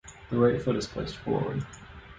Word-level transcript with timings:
The 0.31 0.37
right 0.39 0.59
foot 0.59 0.77
is 0.77 0.87
placed 0.87 1.17
forward. 1.17 1.63